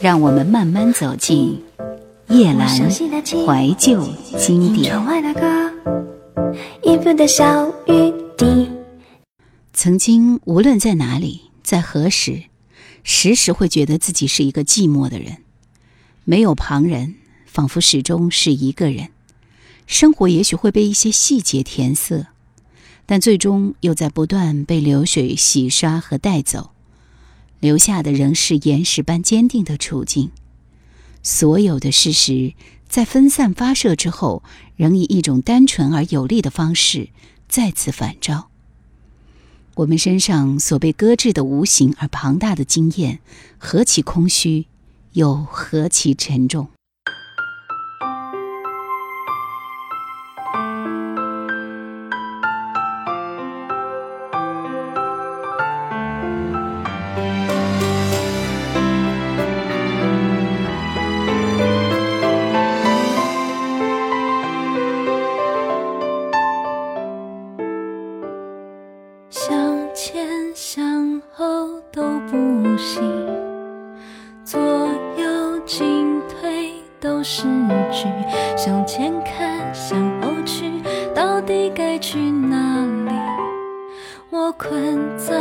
[0.00, 1.62] 让我们慢慢走进
[2.28, 4.02] 夜阑怀旧
[4.38, 4.94] 经典。
[9.74, 12.44] 曾经，无论在哪里，在何时，
[13.02, 15.36] 时时会觉得自己是一个寂寞的人，
[16.24, 19.08] 没有旁人，仿佛始终是一个人。
[19.86, 22.26] 生活也许会被一些细节填色，
[23.04, 26.70] 但最终又在不断被流水洗刷和带走，
[27.60, 30.30] 留下的仍是岩石般坚定的处境。
[31.22, 32.54] 所有的事实
[32.88, 34.42] 在分散发射之后，
[34.76, 37.10] 仍以一种单纯而有力的方式
[37.48, 38.48] 再次反照。
[39.76, 43.20] 我们身上所被搁置的无形而庞大的经验，
[43.58, 44.66] 何其空虚，
[45.12, 46.68] 又何其沉重。
[70.02, 72.34] 前向后都不
[72.78, 73.02] 行，
[74.42, 77.42] 左右进退都失
[77.92, 78.08] 去，
[78.56, 80.72] 向前看向后去，
[81.14, 82.56] 到底该去哪
[83.04, 83.12] 里？
[84.30, 85.39] 我困在。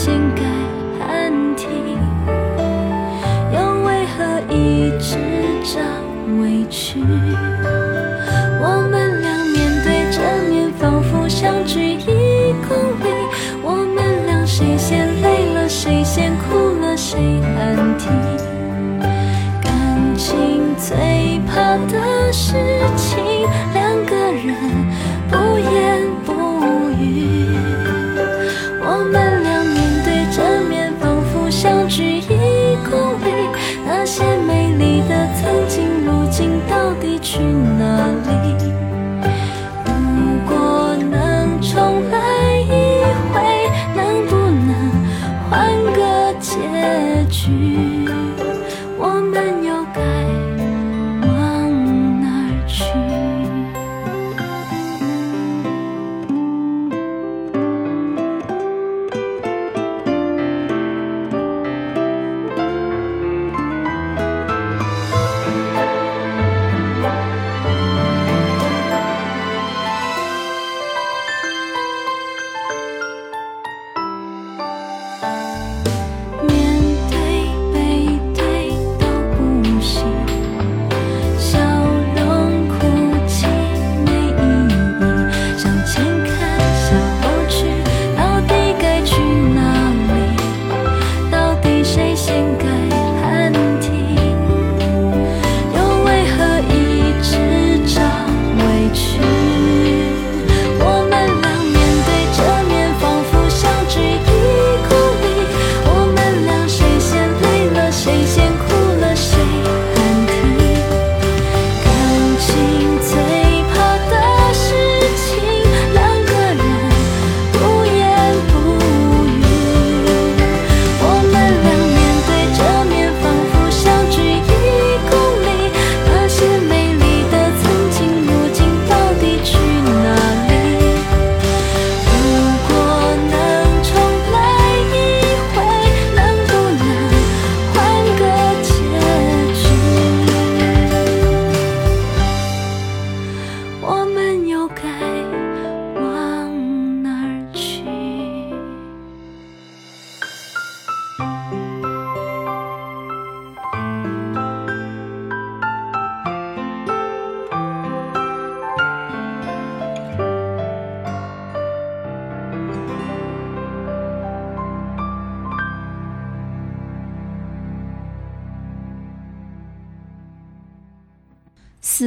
[0.00, 0.42] 先该
[1.04, 1.68] 喊停
[3.52, 5.16] 又为何一直
[5.64, 5.80] 找
[6.40, 7.00] 委屈
[8.62, 13.10] 我们俩面对着面仿佛相距一公里
[13.60, 18.08] 我们俩谁先累了谁先哭了谁喊停
[19.60, 22.77] 感情最怕的是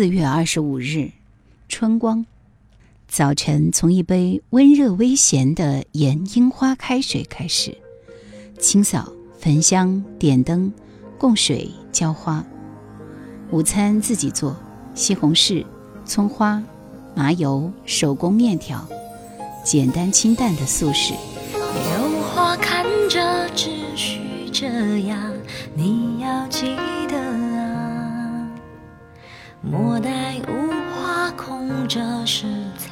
[0.02, 1.12] 四月二十五日，
[1.70, 2.26] 春光。
[3.08, 7.78] 早晨从一杯温热微咸的盐樱花开水开始，
[8.58, 10.74] 清扫、焚香、点灯、
[11.20, 12.44] 供水、浇花。
[13.52, 14.58] 午餐自己做，
[14.96, 15.64] 西红柿、
[16.04, 16.64] 葱花、
[17.14, 18.84] 麻油、手工面条，
[19.64, 21.14] 简单清淡的素食。
[21.54, 25.32] 有花看着，只需这样，
[25.76, 26.76] 你要记
[27.08, 27.41] 得。
[29.64, 32.48] 莫待无花空折时
[32.80, 32.90] 才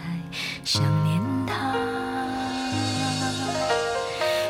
[0.63, 1.74] 想念他。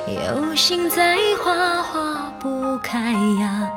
[0.05, 3.71] 有心栽花花不开呀，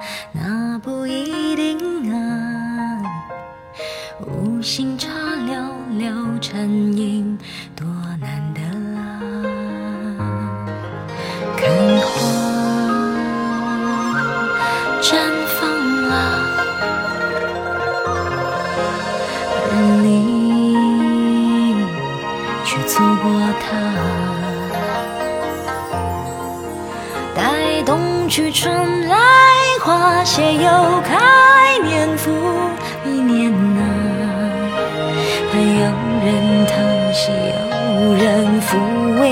[36.02, 36.74] 有人疼
[37.12, 38.68] 惜，有人抚
[39.20, 39.22] 慰，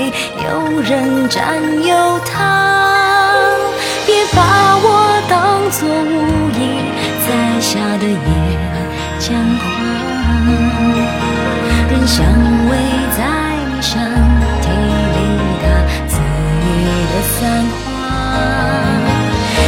[0.43, 0.47] 有
[0.81, 2.31] 人占有他。
[4.05, 4.39] 别把
[4.77, 6.59] 我当作无意
[7.25, 7.29] 栽
[7.59, 8.15] 下的野
[9.19, 9.63] 姜花，
[11.89, 12.25] 人香
[12.69, 12.71] 味
[13.17, 13.19] 在
[13.67, 13.91] 你身
[14.61, 14.65] 体
[15.15, 15.17] 里，
[15.61, 15.63] 它
[16.07, 16.13] 恣
[16.63, 16.69] 意
[17.11, 17.37] 的散
[17.83, 17.83] 花。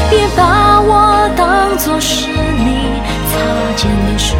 [0.10, 0.40] 别把
[0.82, 0.92] 我
[1.36, 1.42] 当
[1.78, 3.32] 作是你擦
[3.76, 4.38] 肩的水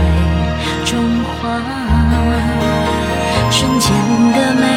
[3.94, 4.73] 甜的美。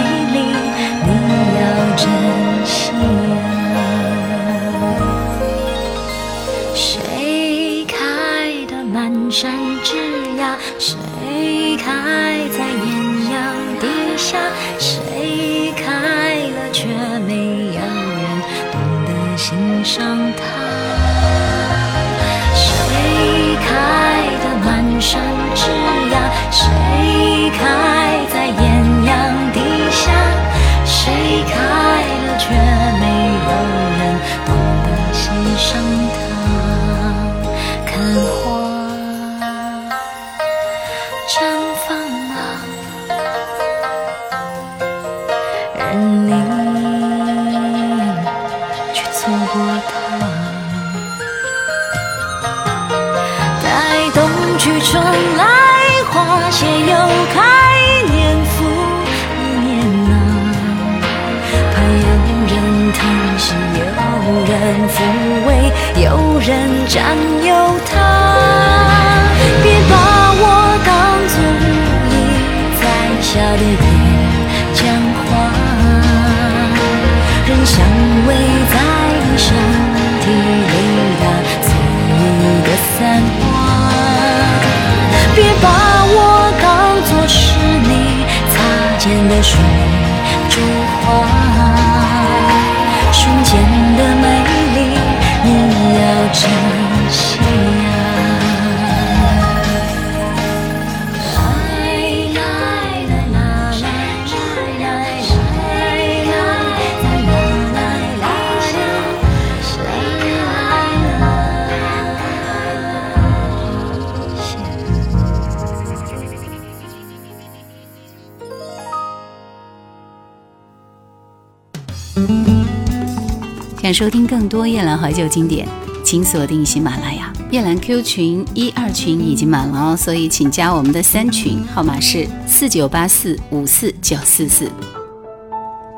[123.86, 125.64] 想收听更多夜兰怀旧经典，
[126.02, 127.32] 请锁定喜马拉雅。
[127.52, 134.68] 夜兰 Q 群一二群已经满了哦，所以请加我们的三群，号码是四九八四五四九四四。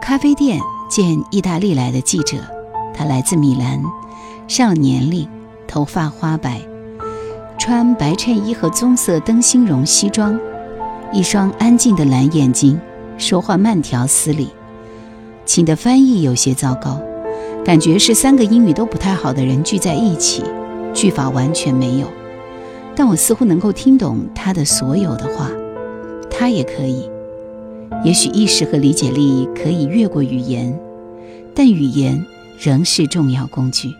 [0.02, 2.36] 咖啡店见意大利来的记者，
[2.94, 3.82] 他来自米兰，
[4.46, 5.26] 上了年龄，
[5.66, 6.60] 头发花白，
[7.58, 10.38] 穿白衬衣和棕色灯芯绒西装，
[11.10, 12.78] 一双安静的蓝眼睛，
[13.16, 14.50] 说话慢条斯理。
[15.46, 17.00] 请的翻译有些糟糕，
[17.68, 20.42] 感觉是三个英语都不太好的人聚在一起，
[20.94, 22.06] 句法完全没有。
[22.96, 25.50] 但我似乎能够听懂他的所有的话，
[26.30, 27.10] 他也可以。
[28.02, 30.80] 也许意识和理解力可以越过语言，
[31.54, 32.24] 但语言
[32.58, 33.94] 仍是重要工具。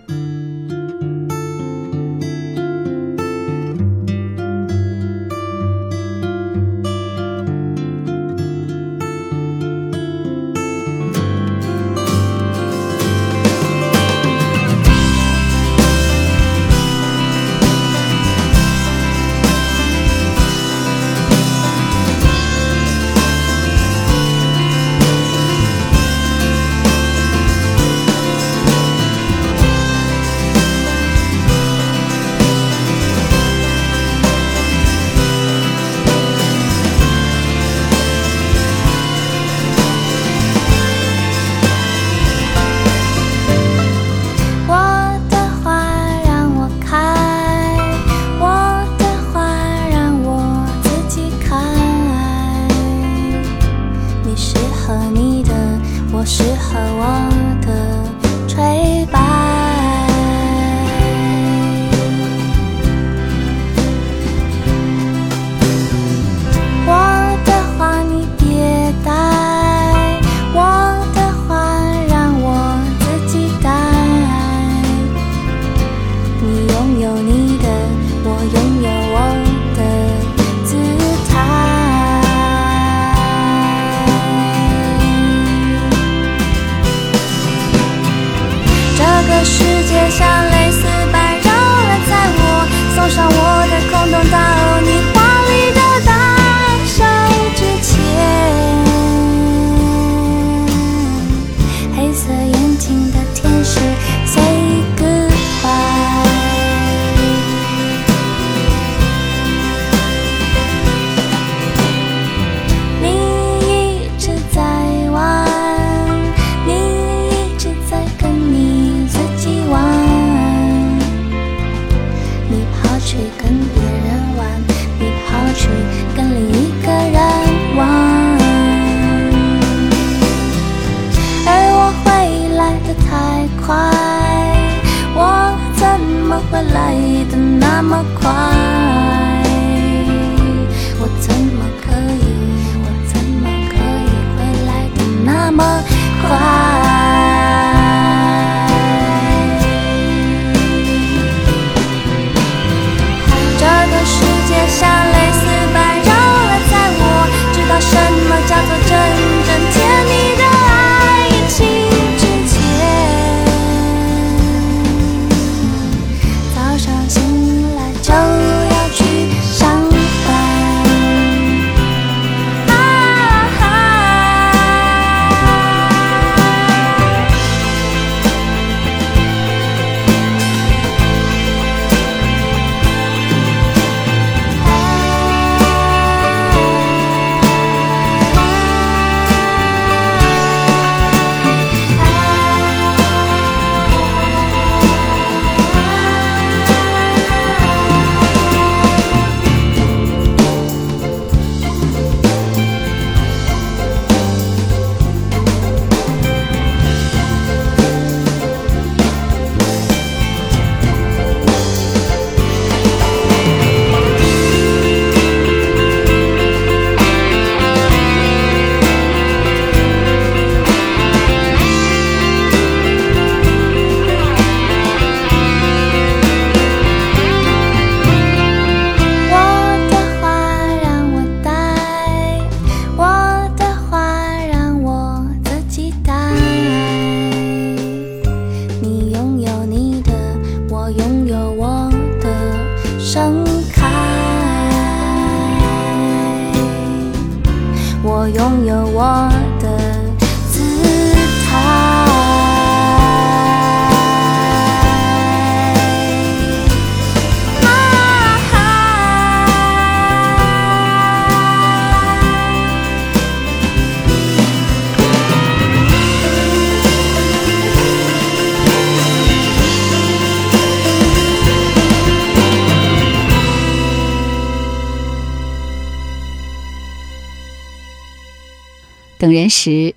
[279.19, 279.97] 等人时，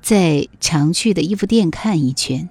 [0.00, 2.48] 在常去的衣服店看一圈，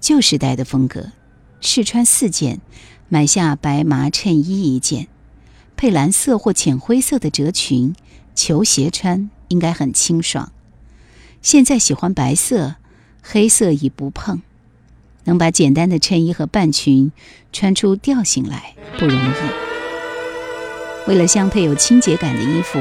[0.00, 1.12] 旧时代的风格，
[1.60, 2.62] 试穿四件，
[3.10, 5.08] 买下白麻衬衣一件，
[5.76, 7.94] 配蓝色或浅灰色的褶裙，
[8.34, 10.50] 球鞋穿应该很清爽。
[11.42, 12.76] 现在喜欢白色，
[13.22, 14.40] 黑色已不碰，
[15.24, 17.12] 能把简单的衬衣和半裙
[17.52, 19.34] 穿出调性来不容易。
[21.06, 22.80] 为了相配有清洁感的衣服，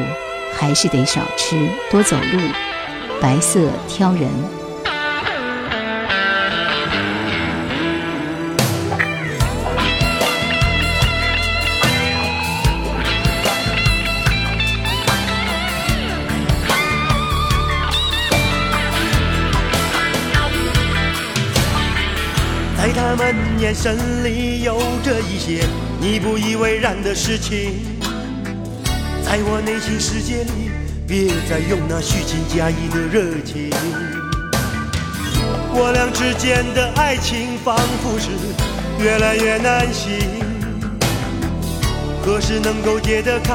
[0.58, 1.56] 还是得少吃
[1.92, 2.40] 多走路，
[3.22, 4.30] 白色挑人。
[22.78, 25.66] 在他们眼神里有着一些
[26.00, 27.74] 你不以为然的事情，
[29.36, 30.72] 在我内心世界里，
[31.06, 33.70] 别再用那虚情假意的热情。
[35.74, 38.30] 我俩之间的爱情仿佛是
[39.04, 40.18] 越来越难行，
[42.24, 43.54] 何时能够解得开？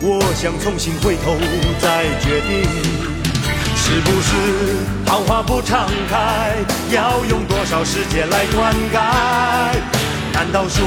[0.00, 1.36] 我想重新回头
[1.78, 2.66] 再决定，
[3.76, 4.34] 是不是
[5.06, 6.56] 桃花不常开，
[6.90, 8.98] 要用多少时间来灌溉？
[10.32, 10.84] 难道说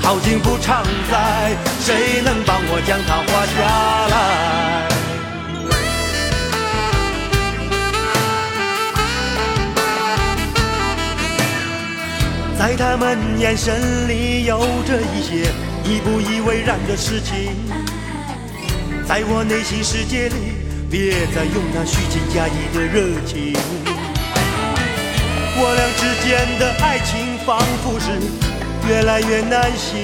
[0.00, 1.56] 好景不常在？
[1.80, 3.56] 谁能帮我将它画下
[4.08, 4.16] 来？
[12.58, 15.48] 在他们眼神里有着一些
[15.84, 17.54] 你不以为然的事情，
[19.06, 20.34] 在我内心世界里，
[20.90, 23.54] 别再用那虚情假意的热情。
[25.60, 28.10] 我俩之间的爱情仿佛是
[28.88, 30.02] 越来越难行，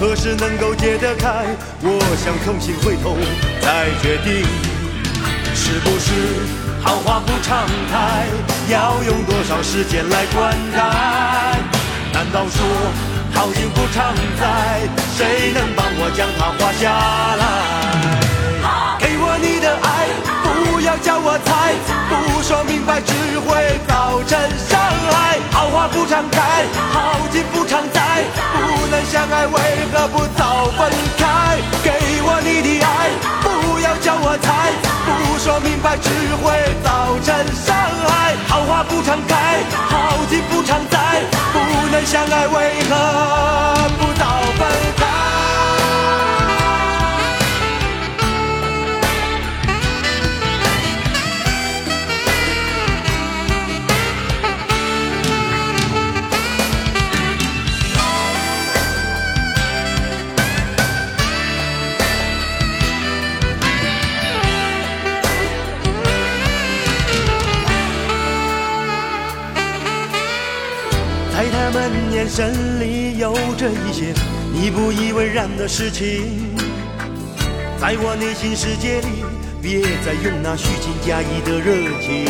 [0.00, 1.44] 何时能够解得开？
[1.82, 3.18] 我想重新回头
[3.60, 4.46] 再决定，
[5.54, 6.10] 是不是？
[6.82, 8.26] 好花不常开，
[8.72, 10.80] 要用多少时间来灌溉？
[12.14, 12.64] 难道说
[13.34, 14.88] 好景不常在？
[15.18, 16.90] 谁能帮我将它画下
[17.36, 17.89] 来？
[20.90, 21.72] 要叫我猜，
[22.10, 23.14] 不说明白只
[23.46, 24.74] 会造成伤
[25.12, 25.38] 害。
[25.52, 28.24] 好话不常开，好景不常在，
[28.58, 31.58] 不能相爱为何不早分开？
[31.84, 31.92] 给
[32.26, 34.74] 我你的爱，不要叫我猜。
[35.06, 36.10] 不说明白，只
[36.42, 37.70] 会造成伤
[38.08, 38.34] 害。
[38.48, 44.39] 好话不常开，好景不常在，不能相爱，为何不早
[73.60, 74.14] 这一些
[74.54, 76.56] 你不以为然的事情，
[77.78, 79.22] 在我内心世界里，
[79.60, 82.24] 别再用那虚情假意的热情。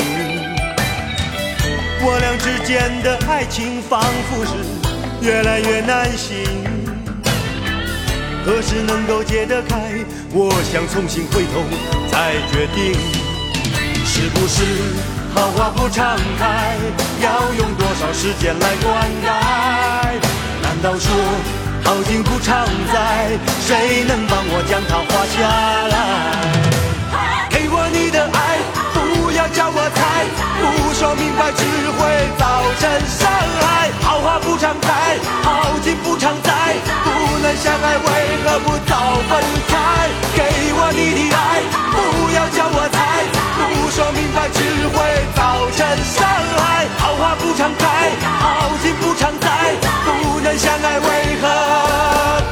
[2.02, 4.56] 我俩之间的爱情仿佛是
[5.24, 6.36] 越来越难行，
[8.44, 10.04] 何时能够解得开？
[10.32, 11.62] 我想重新回头
[12.10, 12.92] 再决定，
[14.04, 14.64] 是不是？
[15.32, 16.74] 好话不常开，
[17.22, 20.39] 要用多少时间来灌溉？
[20.70, 21.10] 难道说
[21.82, 25.42] 好景不常在，谁能帮我将它画下
[25.90, 25.98] 来？
[27.50, 28.62] 给我你的爱，
[28.94, 29.98] 不要叫我猜。
[30.62, 31.66] 不说明白只
[31.98, 32.06] 会
[32.38, 33.26] 造成伤
[33.60, 33.90] 害。
[34.00, 37.10] 好花不常开，好景不常在，不
[37.42, 40.06] 能相爱，为何不早分开？
[40.38, 43.26] 给我你的爱，不要叫我猜。
[43.58, 44.62] 不说明白只
[44.94, 45.02] 会
[45.34, 45.82] 造成
[46.14, 46.22] 伤
[46.62, 46.86] 害。
[46.96, 49.89] 好花不常开，好景不常在。
[50.22, 52.49] 不能相爱为何？